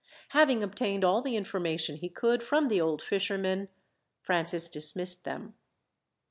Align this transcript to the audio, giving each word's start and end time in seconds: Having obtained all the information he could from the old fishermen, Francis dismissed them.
Having 0.29 0.63
obtained 0.63 1.03
all 1.03 1.21
the 1.21 1.35
information 1.35 1.95
he 1.97 2.09
could 2.09 2.41
from 2.41 2.69
the 2.69 2.81
old 2.81 3.03
fishermen, 3.03 3.69
Francis 4.19 4.67
dismissed 4.67 5.25
them. 5.25 5.53